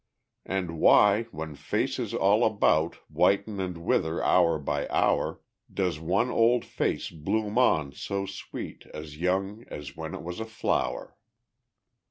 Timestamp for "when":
1.29-1.53, 9.95-10.15